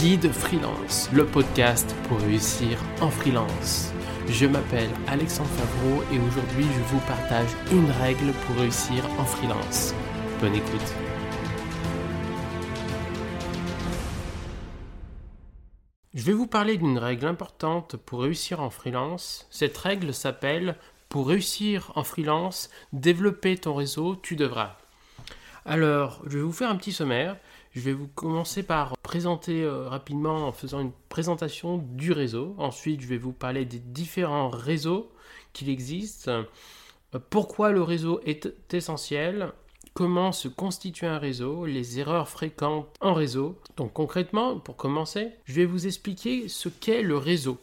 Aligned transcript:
Guide 0.00 0.32
Freelance, 0.32 1.10
le 1.12 1.26
podcast 1.26 1.94
pour 2.08 2.18
réussir 2.20 2.78
en 3.02 3.10
freelance. 3.10 3.92
Je 4.28 4.46
m'appelle 4.46 4.88
Alexandre 5.06 5.50
Favreau 5.50 6.02
et 6.10 6.18
aujourd'hui 6.18 6.64
je 6.64 6.80
vous 6.84 7.00
partage 7.00 7.50
une 7.70 7.90
règle 7.90 8.32
pour 8.32 8.56
réussir 8.56 9.04
en 9.18 9.26
freelance. 9.26 9.92
Bonne 10.40 10.54
écoute. 10.54 10.94
Je 16.14 16.22
vais 16.22 16.32
vous 16.32 16.46
parler 16.46 16.78
d'une 16.78 16.96
règle 16.96 17.26
importante 17.26 17.96
pour 17.96 18.22
réussir 18.22 18.62
en 18.62 18.70
freelance. 18.70 19.46
Cette 19.50 19.76
règle 19.76 20.14
s'appelle 20.14 20.76
Pour 21.10 21.28
réussir 21.28 21.92
en 21.94 22.04
freelance, 22.04 22.70
développer 22.94 23.58
ton 23.58 23.74
réseau, 23.74 24.16
tu 24.16 24.34
devras. 24.34 24.78
Alors, 25.66 26.22
je 26.26 26.38
vais 26.38 26.42
vous 26.42 26.52
faire 26.52 26.70
un 26.70 26.76
petit 26.76 26.92
sommaire. 26.92 27.36
Je 27.72 27.80
vais 27.80 27.92
vous 27.92 28.08
commencer 28.08 28.62
par 28.62 28.94
présenter 29.10 29.64
euh, 29.64 29.88
rapidement 29.88 30.46
en 30.46 30.52
faisant 30.52 30.78
une 30.78 30.92
présentation 31.08 31.78
du 31.78 32.12
réseau. 32.12 32.54
Ensuite, 32.58 33.00
je 33.00 33.08
vais 33.08 33.18
vous 33.18 33.32
parler 33.32 33.64
des 33.64 33.80
différents 33.80 34.48
réseaux 34.48 35.10
qu'il 35.52 35.68
existe. 35.68 36.28
Euh, 36.28 36.44
pourquoi 37.28 37.72
le 37.72 37.82
réseau 37.82 38.20
est 38.24 38.48
essentiel? 38.72 39.50
Comment 39.94 40.30
se 40.30 40.46
constitue 40.46 41.06
un 41.06 41.18
réseau? 41.18 41.66
Les 41.66 41.98
erreurs 41.98 42.28
fréquentes 42.28 42.86
en 43.00 43.12
réseau? 43.12 43.58
Donc 43.76 43.94
concrètement, 43.94 44.60
pour 44.60 44.76
commencer, 44.76 45.32
je 45.44 45.54
vais 45.54 45.64
vous 45.64 45.88
expliquer 45.88 46.46
ce 46.46 46.68
qu'est 46.68 47.02
le 47.02 47.16
réseau. 47.16 47.58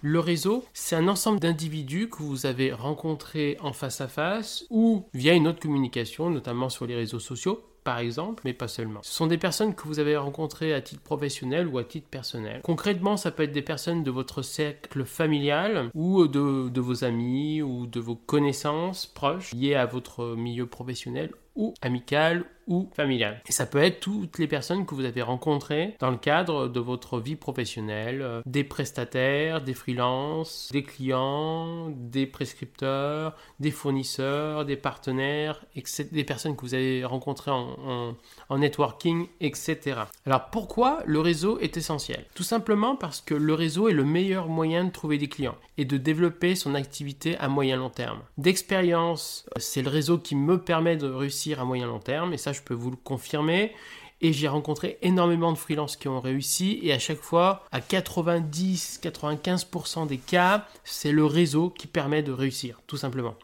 Le 0.00 0.20
réseau, 0.20 0.64
c'est 0.74 0.94
un 0.94 1.08
ensemble 1.08 1.40
d'individus 1.40 2.08
que 2.08 2.22
vous 2.22 2.46
avez 2.46 2.72
rencontrés 2.72 3.56
en 3.60 3.72
face 3.72 4.00
à 4.00 4.06
face 4.06 4.64
ou 4.70 5.08
via 5.12 5.34
une 5.34 5.48
autre 5.48 5.58
communication, 5.58 6.30
notamment 6.30 6.68
sur 6.68 6.86
les 6.86 6.94
réseaux 6.94 7.18
sociaux, 7.18 7.64
par 7.84 7.98
exemple, 7.98 8.42
mais 8.44 8.54
pas 8.54 8.68
seulement. 8.68 9.00
Ce 9.02 9.12
sont 9.12 9.26
des 9.26 9.38
personnes 9.38 9.74
que 9.74 9.86
vous 9.86 9.98
avez 9.98 10.16
rencontrées 10.16 10.74
à 10.74 10.80
titre 10.80 11.02
professionnel 11.02 11.68
ou 11.68 11.78
à 11.78 11.84
titre 11.84 12.08
personnel. 12.08 12.60
Concrètement, 12.64 13.16
ça 13.16 13.30
peut 13.30 13.42
être 13.42 13.52
des 13.52 13.62
personnes 13.62 14.02
de 14.02 14.10
votre 14.10 14.42
cercle 14.42 15.04
familial 15.04 15.90
ou 15.94 16.26
de, 16.26 16.68
de 16.68 16.80
vos 16.80 17.04
amis 17.04 17.62
ou 17.62 17.86
de 17.86 18.00
vos 18.00 18.16
connaissances 18.16 19.06
proches 19.06 19.52
liées 19.52 19.74
à 19.74 19.86
votre 19.86 20.34
milieu 20.34 20.66
professionnel 20.66 21.30
ou 21.56 21.74
amical 21.82 22.44
ou 22.66 22.88
familial. 22.94 23.42
Et 23.46 23.52
ça 23.52 23.66
peut 23.66 23.82
être 23.82 24.00
toutes 24.00 24.38
les 24.38 24.46
personnes 24.46 24.86
que 24.86 24.94
vous 24.94 25.04
avez 25.04 25.22
rencontrées 25.22 25.96
dans 26.00 26.10
le 26.10 26.16
cadre 26.16 26.68
de 26.68 26.80
votre 26.80 27.20
vie 27.20 27.36
professionnelle, 27.36 28.22
euh, 28.22 28.42
des 28.46 28.64
prestataires, 28.64 29.60
des 29.60 29.74
freelances, 29.74 30.70
des 30.72 30.82
clients, 30.82 31.90
des 31.90 32.26
prescripteurs, 32.26 33.36
des 33.60 33.70
fournisseurs, 33.70 34.64
des 34.64 34.76
partenaires, 34.76 35.64
etc., 35.76 36.08
des 36.10 36.24
personnes 36.24 36.56
que 36.56 36.62
vous 36.62 36.74
avez 36.74 37.04
rencontrées 37.04 37.50
en, 37.50 38.14
en 38.48 38.58
networking, 38.58 39.26
etc. 39.40 40.00
Alors 40.26 40.48
pourquoi 40.50 41.02
le 41.04 41.20
réseau 41.20 41.58
est 41.58 41.76
essentiel? 41.76 42.24
Tout 42.34 42.42
simplement 42.42 42.96
parce 42.96 43.20
que 43.20 43.34
le 43.34 43.54
réseau 43.54 43.88
est 43.88 43.92
le 43.92 44.04
meilleur 44.04 44.48
moyen 44.48 44.84
de 44.84 44.90
trouver 44.90 45.18
des 45.18 45.28
clients 45.28 45.56
et 45.76 45.84
de 45.84 45.96
développer 45.96 46.54
son 46.54 46.74
activité 46.74 47.36
à 47.38 47.48
moyen 47.48 47.76
long 47.76 47.90
terme. 47.90 48.20
D'expérience, 48.38 49.46
c'est 49.56 49.82
le 49.82 49.90
réseau 49.90 50.18
qui 50.18 50.36
me 50.36 50.58
permet 50.58 50.96
de 50.96 51.08
réussir 51.08 51.43
à 51.52 51.64
moyen 51.64 51.86
long 51.86 51.98
terme 51.98 52.32
et 52.32 52.38
ça 52.38 52.52
je 52.52 52.62
peux 52.62 52.74
vous 52.74 52.90
le 52.90 52.96
confirmer. 52.96 53.74
Et 54.20 54.32
j'ai 54.32 54.46
rencontré 54.48 54.96
énormément 55.02 55.52
de 55.52 55.58
freelances 55.58 55.96
qui 55.96 56.06
ont 56.08 56.20
réussi 56.20 56.78
et 56.82 56.94
à 56.94 56.98
chaque 56.98 57.20
fois, 57.20 57.62
à 57.72 57.80
90-95% 57.80 60.06
des 60.06 60.16
cas, 60.16 60.66
c'est 60.82 61.12
le 61.12 61.26
réseau 61.26 61.68
qui 61.68 61.86
permet 61.86 62.22
de 62.22 62.32
réussir, 62.32 62.80
tout 62.86 62.96
simplement. 62.96 63.34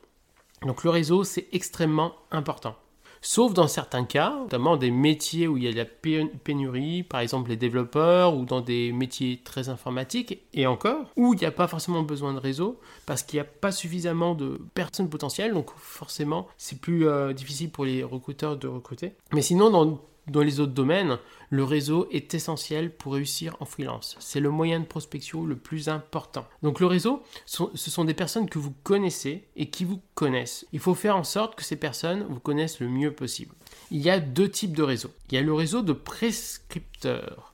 Donc 0.62 0.82
le 0.84 0.90
réseau, 0.90 1.24
c'est 1.24 1.48
extrêmement 1.52 2.14
important. 2.30 2.76
Sauf 3.22 3.52
dans 3.52 3.68
certains 3.68 4.04
cas, 4.04 4.30
notamment 4.30 4.76
des 4.76 4.90
métiers 4.90 5.46
où 5.46 5.56
il 5.56 5.64
y 5.64 5.68
a 5.68 5.72
de 5.72 5.76
la 5.76 5.84
pénurie, 5.84 7.02
par 7.02 7.20
exemple 7.20 7.50
les 7.50 7.56
développeurs, 7.56 8.34
ou 8.34 8.44
dans 8.44 8.60
des 8.60 8.92
métiers 8.92 9.40
très 9.44 9.68
informatiques, 9.68 10.40
et 10.54 10.66
encore, 10.66 11.10
où 11.16 11.34
il 11.34 11.38
n'y 11.38 11.46
a 11.46 11.50
pas 11.50 11.68
forcément 11.68 12.02
besoin 12.02 12.32
de 12.32 12.38
réseau, 12.38 12.80
parce 13.04 13.22
qu'il 13.22 13.36
n'y 13.36 13.42
a 13.42 13.44
pas 13.44 13.72
suffisamment 13.72 14.34
de 14.34 14.58
personnes 14.74 15.10
potentielles, 15.10 15.52
donc 15.52 15.70
forcément 15.76 16.48
c'est 16.56 16.80
plus 16.80 17.06
euh, 17.06 17.32
difficile 17.32 17.70
pour 17.70 17.84
les 17.84 18.02
recruteurs 18.02 18.56
de 18.56 18.68
recruter. 18.68 19.12
Mais 19.32 19.42
sinon, 19.42 19.70
dans 19.70 20.00
dans 20.26 20.42
les 20.42 20.60
autres 20.60 20.72
domaines, 20.72 21.18
le 21.50 21.64
réseau 21.64 22.08
est 22.10 22.34
essentiel 22.34 22.94
pour 22.94 23.14
réussir 23.14 23.56
en 23.60 23.64
freelance. 23.64 24.16
C'est 24.20 24.40
le 24.40 24.50
moyen 24.50 24.80
de 24.80 24.84
prospection 24.84 25.44
le 25.44 25.56
plus 25.56 25.88
important. 25.88 26.46
Donc 26.62 26.80
le 26.80 26.86
réseau, 26.86 27.22
ce 27.46 27.66
sont 27.74 28.04
des 28.04 28.14
personnes 28.14 28.48
que 28.48 28.58
vous 28.58 28.72
connaissez 28.84 29.48
et 29.56 29.70
qui 29.70 29.84
vous 29.84 30.00
connaissent. 30.14 30.66
Il 30.72 30.78
faut 30.78 30.94
faire 30.94 31.16
en 31.16 31.24
sorte 31.24 31.56
que 31.56 31.64
ces 31.64 31.76
personnes 31.76 32.24
vous 32.28 32.40
connaissent 32.40 32.80
le 32.80 32.88
mieux 32.88 33.12
possible. 33.12 33.54
Il 33.90 34.00
y 34.00 34.10
a 34.10 34.20
deux 34.20 34.48
types 34.48 34.76
de 34.76 34.82
réseaux. 34.82 35.10
Il 35.30 35.34
y 35.34 35.38
a 35.38 35.42
le 35.42 35.54
réseau 35.54 35.82
de 35.82 35.92
prescripteurs 35.92 37.49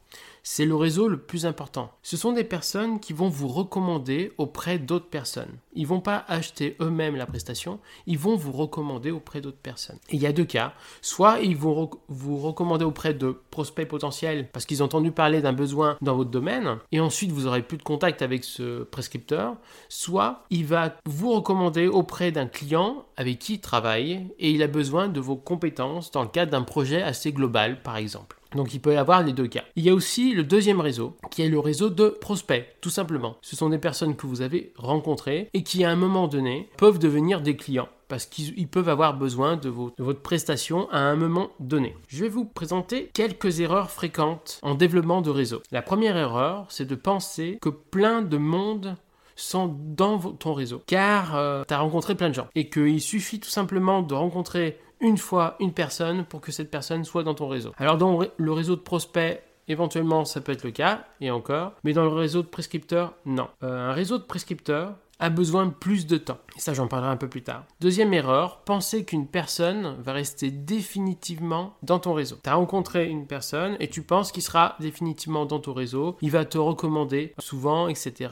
c'est 0.48 0.64
le 0.64 0.76
réseau 0.76 1.08
le 1.08 1.18
plus 1.18 1.44
important. 1.44 1.90
Ce 2.04 2.16
sont 2.16 2.30
des 2.30 2.44
personnes 2.44 3.00
qui 3.00 3.12
vont 3.12 3.28
vous 3.28 3.48
recommander 3.48 4.30
auprès 4.38 4.78
d'autres 4.78 5.08
personnes. 5.08 5.58
Ils 5.74 5.88
vont 5.88 5.98
pas 5.98 6.24
acheter 6.28 6.76
eux-mêmes 6.80 7.16
la 7.16 7.26
prestation, 7.26 7.80
ils 8.06 8.16
vont 8.16 8.36
vous 8.36 8.52
recommander 8.52 9.10
auprès 9.10 9.40
d'autres 9.40 9.56
personnes. 9.56 9.98
Et 10.08 10.14
il 10.14 10.22
y 10.22 10.26
a 10.26 10.32
deux 10.32 10.44
cas. 10.44 10.72
Soit 11.02 11.40
ils 11.40 11.56
vont 11.56 11.90
vous 12.06 12.38
recommander 12.38 12.84
auprès 12.84 13.12
de 13.12 13.36
prospects 13.50 13.88
potentiels 13.88 14.48
parce 14.52 14.66
qu'ils 14.66 14.84
ont 14.84 14.86
entendu 14.86 15.10
parler 15.10 15.40
d'un 15.40 15.52
besoin 15.52 15.98
dans 16.00 16.14
votre 16.14 16.30
domaine 16.30 16.78
et 16.92 17.00
ensuite 17.00 17.32
vous 17.32 17.48
aurez 17.48 17.62
plus 17.62 17.76
de 17.76 17.82
contact 17.82 18.22
avec 18.22 18.44
ce 18.44 18.84
prescripteur. 18.84 19.56
Soit 19.88 20.44
il 20.50 20.64
va 20.64 20.94
vous 21.06 21.32
recommander 21.32 21.88
auprès 21.88 22.30
d'un 22.30 22.46
client 22.46 23.04
avec 23.16 23.40
qui 23.40 23.54
il 23.54 23.60
travaille 23.60 24.28
et 24.38 24.52
il 24.52 24.62
a 24.62 24.68
besoin 24.68 25.08
de 25.08 25.18
vos 25.18 25.34
compétences 25.34 26.12
dans 26.12 26.22
le 26.22 26.28
cadre 26.28 26.52
d'un 26.52 26.62
projet 26.62 27.02
assez 27.02 27.32
global 27.32 27.82
par 27.82 27.96
exemple. 27.96 28.36
Donc 28.56 28.74
il 28.74 28.80
peut 28.80 28.94
y 28.94 28.96
avoir 28.96 29.22
les 29.22 29.32
deux 29.32 29.46
cas. 29.46 29.64
Il 29.76 29.84
y 29.84 29.90
a 29.90 29.94
aussi 29.94 30.32
le 30.32 30.42
deuxième 30.42 30.80
réseau, 30.80 31.16
qui 31.30 31.42
est 31.42 31.48
le 31.48 31.58
réseau 31.58 31.90
de 31.90 32.08
prospects, 32.08 32.66
tout 32.80 32.90
simplement. 32.90 33.36
Ce 33.42 33.56
sont 33.56 33.68
des 33.68 33.78
personnes 33.78 34.16
que 34.16 34.26
vous 34.26 34.42
avez 34.42 34.72
rencontrées 34.76 35.48
et 35.54 35.62
qui 35.62 35.84
à 35.84 35.90
un 35.90 35.96
moment 35.96 36.28
donné 36.28 36.68
peuvent 36.76 36.98
devenir 36.98 37.40
des 37.40 37.56
clients 37.56 37.88
parce 38.08 38.26
qu'ils 38.26 38.68
peuvent 38.68 38.88
avoir 38.88 39.16
besoin 39.16 39.56
de, 39.56 39.68
votre 39.68 40.20
prestation 40.20 40.88
à 40.90 40.98
un 40.98 41.16
moment 41.16 41.50
donné. 41.60 41.96
Je 42.08 42.22
vais 42.22 42.28
vous 42.28 42.44
présenter 42.44 43.10
quelques 43.12 43.60
erreurs 43.60 43.90
fréquentes 43.90 44.60
en 44.62 44.74
développement 44.74 45.22
de 45.22 45.30
réseau. 45.30 45.62
La 45.72 45.82
première 45.82 46.16
erreur, 46.16 46.66
c'est 46.68 46.84
de 46.84 46.94
penser 46.94 47.58
que 47.60 47.68
plein 47.68 48.22
de 48.22 48.36
monde 48.36 48.96
sont 49.36 49.76
dans 49.78 50.18
ton 50.18 50.54
réseau, 50.54 50.82
car 50.86 51.36
euh, 51.36 51.62
tu 51.68 51.74
as 51.74 51.78
rencontré 51.78 52.14
plein 52.14 52.30
de 52.30 52.34
gens 52.34 52.48
et 52.54 52.68
qu'il 52.68 53.00
suffit 53.00 53.38
tout 53.38 53.50
simplement 53.50 54.02
de 54.02 54.14
rencontrer 54.14 54.78
une 55.00 55.18
fois 55.18 55.56
une 55.60 55.72
personne 55.72 56.24
pour 56.24 56.40
que 56.40 56.50
cette 56.50 56.70
personne 56.70 57.04
soit 57.04 57.22
dans 57.22 57.34
ton 57.34 57.48
réseau. 57.48 57.72
Alors 57.76 57.98
dans 57.98 58.20
le 58.36 58.52
réseau 58.52 58.76
de 58.76 58.80
prospects, 58.80 59.42
éventuellement 59.68 60.24
ça 60.24 60.40
peut 60.40 60.52
être 60.52 60.64
le 60.64 60.70
cas, 60.70 61.04
et 61.20 61.30
encore, 61.30 61.72
mais 61.84 61.92
dans 61.92 62.04
le 62.04 62.08
réseau 62.08 62.42
de 62.42 62.48
prescripteurs, 62.48 63.12
non. 63.26 63.48
Euh, 63.62 63.90
un 63.90 63.92
réseau 63.92 64.18
de 64.18 64.24
prescripteurs, 64.24 64.94
a 65.18 65.30
besoin 65.30 65.66
de 65.66 65.70
plus 65.70 66.06
de 66.06 66.18
temps. 66.18 66.38
Et 66.56 66.60
ça, 66.60 66.72
j'en 66.72 66.88
parlerai 66.88 67.10
un 67.10 67.16
peu 67.16 67.28
plus 67.28 67.42
tard. 67.42 67.64
Deuxième 67.80 68.14
erreur, 68.14 68.62
penser 68.64 69.04
qu'une 69.04 69.26
personne 69.26 69.96
va 70.00 70.12
rester 70.12 70.50
définitivement 70.50 71.76
dans 71.82 71.98
ton 71.98 72.14
réseau. 72.14 72.38
Tu 72.42 72.48
as 72.48 72.54
rencontré 72.54 73.08
une 73.08 73.26
personne 73.26 73.76
et 73.78 73.88
tu 73.88 74.02
penses 74.02 74.32
qu'il 74.32 74.42
sera 74.42 74.74
définitivement 74.80 75.44
dans 75.44 75.60
ton 75.60 75.74
réseau. 75.74 76.16
Il 76.22 76.30
va 76.30 76.46
te 76.46 76.56
recommander 76.56 77.34
souvent, 77.38 77.88
etc. 77.88 78.30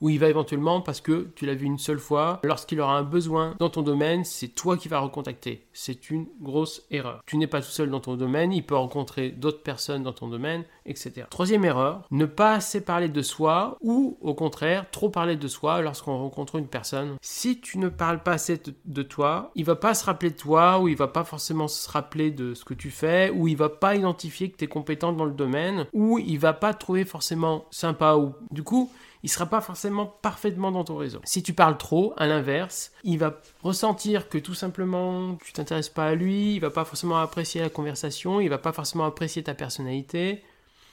Ou 0.00 0.08
il 0.08 0.18
va 0.18 0.28
éventuellement, 0.28 0.80
parce 0.80 1.00
que 1.00 1.30
tu 1.36 1.46
l'as 1.46 1.54
vu 1.54 1.66
une 1.66 1.78
seule 1.78 2.00
fois, 2.00 2.40
lorsqu'il 2.42 2.80
aura 2.80 2.98
un 2.98 3.04
besoin 3.04 3.54
dans 3.60 3.70
ton 3.70 3.82
domaine, 3.82 4.24
c'est 4.24 4.48
toi 4.48 4.76
qui 4.76 4.88
vas 4.88 4.98
recontacter. 4.98 5.66
C'est 5.72 6.10
une 6.10 6.26
grosse 6.40 6.82
erreur. 6.90 7.22
Tu 7.26 7.36
n'es 7.36 7.46
pas 7.46 7.60
tout 7.60 7.70
seul 7.70 7.90
dans 7.90 8.00
ton 8.00 8.16
domaine, 8.16 8.52
il 8.52 8.66
peut 8.66 8.74
rencontrer 8.74 9.30
d'autres 9.30 9.62
personnes 9.62 10.02
dans 10.02 10.12
ton 10.12 10.26
domaine, 10.26 10.64
etc. 10.84 11.26
Troisième 11.30 11.64
erreur, 11.64 12.08
ne 12.10 12.26
pas 12.26 12.54
assez 12.54 12.84
parler 12.84 13.08
de 13.08 13.22
soi 13.22 13.76
ou 13.80 14.18
au 14.20 14.34
contraire, 14.34 14.90
trop 14.90 15.10
parler 15.10 15.36
de 15.36 15.46
soi 15.46 15.80
lorsqu'on 15.80 16.18
rencontre 16.18 16.56
une 16.56 16.66
personne, 16.66 17.16
si 17.20 17.51
tu 17.60 17.78
ne 17.78 17.88
parles 17.88 18.22
pas 18.22 18.32
assez 18.32 18.60
de, 18.84 19.02
toi, 19.02 19.50
il 19.54 19.64
va 19.64 19.76
pas 19.76 19.94
se 19.94 20.04
rappeler 20.04 20.30
de 20.30 20.36
toi, 20.36 20.80
ou 20.80 20.88
il 20.88 20.96
va 20.96 21.08
pas 21.08 21.24
forcément 21.24 21.68
se 21.68 21.88
rappeler 21.90 22.30
de 22.30 22.54
ce 22.54 22.64
que 22.64 22.74
tu 22.74 22.90
fais, 22.90 23.30
ou 23.30 23.48
il 23.48 23.56
va 23.56 23.68
pas 23.68 23.94
identifier 23.94 24.50
que 24.50 24.56
tu 24.56 24.64
es 24.64 24.68
compétent 24.68 25.12
dans 25.12 25.24
le 25.24 25.32
domaine, 25.32 25.86
ou 25.92 26.18
il 26.18 26.38
va 26.38 26.52
pas 26.52 26.74
trouver 26.74 27.04
forcément 27.04 27.66
sympa, 27.70 28.14
ou 28.16 28.34
du 28.50 28.62
coup, 28.62 28.90
il 29.22 29.30
sera 29.30 29.46
pas 29.46 29.60
forcément 29.60 30.06
parfaitement 30.06 30.72
dans 30.72 30.84
ton 30.84 30.96
réseau. 30.96 31.20
Si 31.24 31.42
tu 31.42 31.52
parles 31.52 31.78
trop, 31.78 32.12
à 32.16 32.26
l'inverse, 32.26 32.92
il 33.04 33.18
va 33.18 33.40
ressentir 33.62 34.28
que 34.28 34.38
tout 34.38 34.54
simplement 34.54 35.36
tu 35.44 35.52
t'intéresses 35.52 35.88
pas 35.88 36.06
à 36.06 36.14
lui, 36.14 36.54
il 36.54 36.60
va 36.60 36.70
pas 36.70 36.84
forcément 36.84 37.18
apprécier 37.18 37.60
la 37.60 37.68
conversation, 37.68 38.40
il 38.40 38.48
va 38.48 38.58
pas 38.58 38.72
forcément 38.72 39.04
apprécier 39.04 39.42
ta 39.42 39.54
personnalité, 39.54 40.42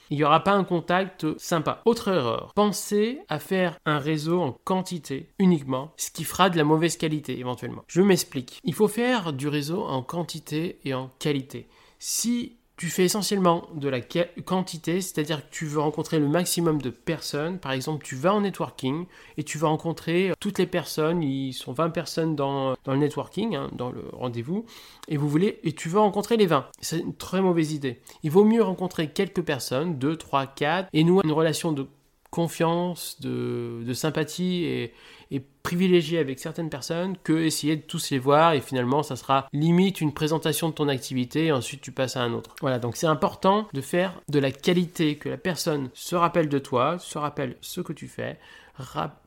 il 0.09 0.17
n'y 0.17 0.23
aura 0.23 0.43
pas 0.43 0.53
un 0.53 0.63
contact 0.63 1.37
sympa. 1.37 1.81
Autre 1.85 2.09
erreur, 2.09 2.51
pensez 2.55 3.19
à 3.29 3.39
faire 3.39 3.77
un 3.85 3.99
réseau 3.99 4.41
en 4.41 4.51
quantité 4.51 5.29
uniquement, 5.39 5.93
ce 5.97 6.11
qui 6.11 6.23
fera 6.23 6.49
de 6.49 6.57
la 6.57 6.63
mauvaise 6.63 6.97
qualité 6.97 7.39
éventuellement. 7.39 7.83
Je 7.87 8.01
m'explique. 8.01 8.59
Il 8.63 8.73
faut 8.73 8.87
faire 8.87 9.33
du 9.33 9.47
réseau 9.47 9.83
en 9.83 10.01
quantité 10.01 10.79
et 10.83 10.93
en 10.93 11.11
qualité. 11.19 11.67
Si 11.99 12.58
tu 12.79 12.87
fais 12.87 13.03
essentiellement 13.03 13.67
de 13.75 13.89
la 13.89 13.99
quantité, 13.99 15.01
c'est-à-dire 15.01 15.41
que 15.41 15.51
tu 15.53 15.65
veux 15.65 15.81
rencontrer 15.81 16.17
le 16.17 16.29
maximum 16.29 16.81
de 16.81 16.89
personnes. 16.89 17.59
Par 17.59 17.73
exemple, 17.73 18.05
tu 18.05 18.15
vas 18.15 18.33
en 18.33 18.39
networking 18.39 19.05
et 19.35 19.43
tu 19.43 19.57
vas 19.57 19.67
rencontrer 19.67 20.31
toutes 20.39 20.59
les 20.59 20.65
personnes. 20.65 21.21
Ils 21.21 21.51
sont 21.51 21.73
20 21.73 21.89
personnes 21.89 22.37
dans, 22.37 22.77
le 22.87 22.95
networking, 22.95 23.57
hein, 23.57 23.69
dans 23.73 23.91
le 23.91 24.05
rendez-vous, 24.13 24.65
et 25.09 25.17
vous 25.17 25.27
voulez 25.27 25.59
et 25.63 25.73
tu 25.73 25.89
veux 25.89 25.99
rencontrer 25.99 26.37
les 26.37 26.45
20. 26.45 26.67
C'est 26.79 26.99
une 26.99 27.13
très 27.13 27.41
mauvaise 27.41 27.73
idée. 27.73 27.99
Il 28.23 28.31
vaut 28.31 28.45
mieux 28.45 28.63
rencontrer 28.63 29.09
quelques 29.09 29.41
personnes, 29.41 29.99
2, 29.99 30.15
3, 30.15 30.47
4, 30.47 30.87
et 30.93 31.03
nouer 31.03 31.23
une 31.25 31.33
relation 31.33 31.73
de 31.73 31.85
confiance, 32.31 33.19
de 33.19 33.93
sympathie 33.93 34.63
et, 34.63 34.93
et 35.31 35.41
privilégié 35.63 36.19
avec 36.19 36.39
certaines 36.39 36.69
personnes 36.69 37.15
que 37.23 37.33
essayer 37.33 37.75
de 37.75 37.81
tous 37.81 38.09
les 38.09 38.19
voir 38.19 38.53
et 38.53 38.61
finalement 38.61 39.03
ça 39.03 39.15
sera 39.15 39.47
limite 39.53 40.01
une 40.01 40.13
présentation 40.13 40.69
de 40.69 40.73
ton 40.73 40.87
activité 40.87 41.45
et 41.45 41.51
ensuite 41.51 41.81
tu 41.81 41.91
passes 41.91 42.17
à 42.17 42.21
un 42.21 42.33
autre. 42.33 42.55
Voilà, 42.61 42.79
donc 42.79 42.95
c'est 42.95 43.07
important 43.07 43.67
de 43.73 43.81
faire 43.81 44.19
de 44.29 44.39
la 44.39 44.51
qualité, 44.51 45.17
que 45.17 45.29
la 45.29 45.37
personne 45.37 45.89
se 45.93 46.15
rappelle 46.15 46.49
de 46.49 46.59
toi, 46.59 46.97
se 46.99 47.17
rappelle 47.17 47.57
ce 47.61 47.81
que 47.81 47.93
tu 47.93 48.07
fais, 48.07 48.39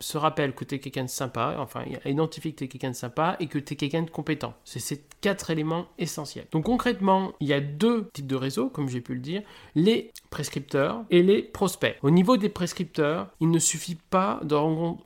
se 0.01 0.17
rappelle 0.17 0.55
que 0.55 0.65
tu 0.65 0.77
es 0.77 0.79
quelqu'un 0.79 1.05
de 1.05 1.11
sympa, 1.11 1.57
enfin 1.59 1.85
identifie 2.07 2.53
que 2.53 2.59
tu 2.59 2.65
es 2.65 2.69
quelqu'un 2.69 2.91
de 2.91 2.97
sympa 2.97 3.37
et 3.39 3.47
que 3.47 3.59
tu 3.59 3.75
es 3.75 3.77
quelqu'un 3.77 4.03
de 4.03 4.11
compétent. 4.11 4.55
C'est 4.65 4.81
ces 4.81 5.05
quatre 5.21 5.51
éléments 5.51 5.87
essentiels. 5.99 6.47
Donc 6.53 6.65
concrètement, 6.65 7.33
il 7.41 7.49
y 7.49 7.53
a 7.53 7.61
deux 7.61 8.09
types 8.15 8.27
de 8.27 8.37
réseaux, 8.37 8.69
comme 8.69 8.89
j'ai 8.89 9.01
pu 9.01 9.15
le 9.15 9.21
dire, 9.21 9.43
les 9.75 10.11
prescripteurs 10.31 11.05
et 11.11 11.23
les 11.23 11.43
prospects. 11.43 11.97
Au 12.03 12.11
niveau 12.11 12.37
des 12.37 12.49
prescripteurs, 12.49 13.29
il 13.41 13.51
ne 13.51 13.59
suffit 13.59 13.99
pas 14.11 14.41
de 14.43 14.55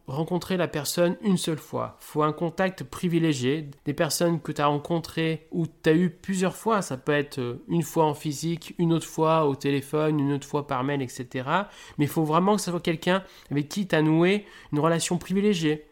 rencontrer 0.07 0.57
la 0.57 0.69
personne 0.69 0.86
une 1.23 1.37
seule 1.37 1.59
fois. 1.59 1.97
Faut 2.00 2.23
un 2.23 2.33
contact 2.33 2.85
privilégié, 2.85 3.69
des 3.85 3.94
personnes 3.94 4.41
que 4.41 4.53
tu 4.53 4.61
as 4.61 4.67
rencontrées 4.67 5.47
ou 5.50 5.67
tu 5.67 5.91
as 5.91 5.94
eu 5.94 6.11
plusieurs 6.11 6.56
fois. 6.56 6.83
Ça 6.83 6.97
peut 6.97 7.12
être 7.12 7.38
euh, 7.38 7.62
une 7.69 7.83
fois 7.83 8.05
en 8.05 8.15
physique, 8.15 8.75
une 8.79 8.93
autre 8.93 9.06
fois 9.06 9.47
au 9.47 9.55
téléphone, 9.55 10.21
une 10.21 10.33
autre 10.33 10.47
fois 10.47 10.67
par 10.67 10.85
mail, 10.85 11.03
etc. 11.03 11.49
Mais 11.99 12.05
il 12.05 12.09
faut 12.09 12.25
vraiment 12.25 12.56
que 12.56 12.62
ce 12.62 12.71
soit 12.71 12.81
quelqu'un 12.81 13.23
avec 13.50 13.69
qui 13.69 13.87
tu 13.87 13.94
as 13.94 14.03
noué 14.03 14.44
une 14.73 14.81
relation 14.81 15.19
privilégiée. 15.19 15.87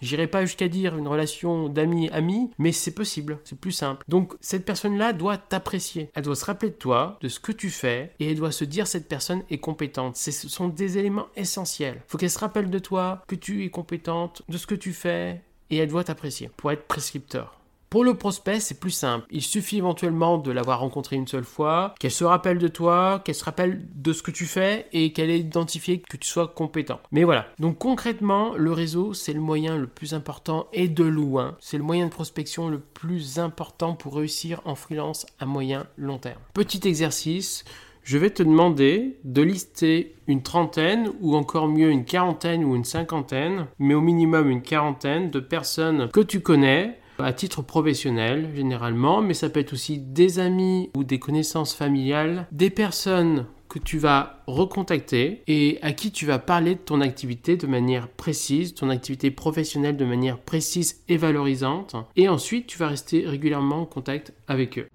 J'irai 0.00 0.26
pas 0.26 0.44
jusqu'à 0.44 0.68
dire 0.68 0.96
une 0.96 1.08
relation 1.08 1.68
d'ami-ami, 1.68 2.50
mais 2.58 2.72
c'est 2.72 2.94
possible, 2.94 3.38
c'est 3.44 3.58
plus 3.58 3.72
simple. 3.72 4.04
Donc 4.08 4.34
cette 4.40 4.64
personne-là 4.64 5.12
doit 5.12 5.36
t'apprécier. 5.36 6.10
Elle 6.14 6.24
doit 6.24 6.36
se 6.36 6.44
rappeler 6.44 6.70
de 6.70 6.74
toi, 6.74 7.18
de 7.20 7.28
ce 7.28 7.40
que 7.40 7.52
tu 7.52 7.70
fais, 7.70 8.12
et 8.18 8.30
elle 8.30 8.36
doit 8.36 8.52
se 8.52 8.64
dire 8.64 8.86
cette 8.86 9.08
personne 9.08 9.42
est 9.50 9.58
compétente. 9.58 10.16
Ce 10.16 10.30
sont 10.30 10.68
des 10.68 10.98
éléments 10.98 11.28
essentiels. 11.36 12.02
Faut 12.08 12.18
qu'elle 12.18 12.30
se 12.30 12.38
rappelle 12.38 12.70
de 12.70 12.78
toi, 12.78 13.22
que 13.28 13.34
tu 13.34 13.64
es 13.64 13.70
compétente, 13.70 14.42
de 14.48 14.58
ce 14.58 14.66
que 14.66 14.74
tu 14.74 14.92
fais, 14.92 15.42
et 15.70 15.76
elle 15.76 15.88
doit 15.88 16.04
t'apprécier 16.04 16.50
pour 16.56 16.72
être 16.72 16.86
prescripteur. 16.86 17.59
Pour 17.90 18.04
le 18.04 18.14
prospect, 18.14 18.60
c'est 18.60 18.78
plus 18.78 18.92
simple. 18.92 19.26
Il 19.32 19.42
suffit 19.42 19.78
éventuellement 19.78 20.38
de 20.38 20.52
l'avoir 20.52 20.78
rencontré 20.78 21.16
une 21.16 21.26
seule 21.26 21.42
fois, 21.42 21.92
qu'elle 21.98 22.12
se 22.12 22.22
rappelle 22.22 22.58
de 22.58 22.68
toi, 22.68 23.20
qu'elle 23.24 23.34
se 23.34 23.44
rappelle 23.44 23.84
de 23.96 24.12
ce 24.12 24.22
que 24.22 24.30
tu 24.30 24.46
fais 24.46 24.86
et 24.92 25.12
qu'elle 25.12 25.28
ait 25.28 25.40
identifié 25.40 25.98
que 25.98 26.16
tu 26.16 26.28
sois 26.28 26.46
compétent. 26.46 27.00
Mais 27.10 27.24
voilà. 27.24 27.46
Donc 27.58 27.78
concrètement, 27.78 28.54
le 28.54 28.70
réseau, 28.70 29.12
c'est 29.12 29.32
le 29.32 29.40
moyen 29.40 29.76
le 29.76 29.88
plus 29.88 30.14
important 30.14 30.68
et 30.72 30.86
de 30.86 31.02
loin. 31.02 31.56
C'est 31.58 31.78
le 31.78 31.82
moyen 31.82 32.04
de 32.04 32.12
prospection 32.12 32.68
le 32.68 32.78
plus 32.78 33.40
important 33.40 33.94
pour 33.94 34.14
réussir 34.14 34.60
en 34.66 34.76
freelance 34.76 35.26
à 35.40 35.46
moyen 35.46 35.88
long 35.96 36.18
terme. 36.18 36.38
Petit 36.54 36.86
exercice. 36.86 37.64
Je 38.04 38.18
vais 38.18 38.30
te 38.30 38.42
demander 38.44 39.18
de 39.24 39.42
lister 39.42 40.14
une 40.28 40.42
trentaine 40.42 41.10
ou 41.20 41.34
encore 41.34 41.66
mieux 41.66 41.90
une 41.90 42.04
quarantaine 42.04 42.64
ou 42.64 42.76
une 42.76 42.84
cinquantaine, 42.84 43.66
mais 43.80 43.94
au 43.94 44.00
minimum 44.00 44.48
une 44.48 44.62
quarantaine 44.62 45.30
de 45.30 45.40
personnes 45.40 46.08
que 46.10 46.20
tu 46.20 46.40
connais 46.40 46.99
à 47.24 47.32
titre 47.32 47.62
professionnel 47.62 48.50
généralement, 48.54 49.22
mais 49.22 49.34
ça 49.34 49.48
peut 49.48 49.60
être 49.60 49.72
aussi 49.72 49.98
des 49.98 50.38
amis 50.38 50.90
ou 50.96 51.04
des 51.04 51.18
connaissances 51.18 51.74
familiales, 51.74 52.46
des 52.52 52.70
personnes 52.70 53.46
que 53.70 53.78
tu 53.78 53.98
vas 53.98 54.42
recontacter 54.46 55.42
et 55.46 55.78
à 55.80 55.92
qui 55.92 56.10
tu 56.10 56.26
vas 56.26 56.38
parler 56.38 56.74
de 56.74 56.80
ton 56.80 57.00
activité 57.00 57.56
de 57.56 57.66
manière 57.66 58.08
précise, 58.08 58.74
ton 58.74 58.90
activité 58.90 59.30
professionnelle 59.30 59.96
de 59.96 60.04
manière 60.04 60.38
précise 60.38 61.02
et 61.08 61.16
valorisante. 61.16 61.94
Et 62.16 62.28
ensuite, 62.28 62.66
tu 62.66 62.76
vas 62.78 62.88
rester 62.88 63.24
régulièrement 63.26 63.82
en 63.82 63.86
contact 63.86 64.32
avec 64.48 64.78
eux. 64.78 64.88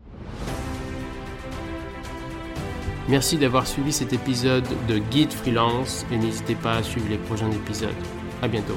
Merci 3.07 3.38
d'avoir 3.38 3.68
suivi 3.68 3.94
cet 3.94 4.13
épisode 4.13 4.68
de 4.89 4.98
Guide 4.98 5.31
Freelance 5.31 6.06
et 6.12 6.18
n'hésitez 6.18 6.56
pas 6.56 6.78
à 6.78 6.83
suivre 6.83 7.07
les 7.10 7.18
prochains 7.18 7.51
épisodes. 7.51 7.89
À 8.42 8.48
bientôt. 8.48 8.75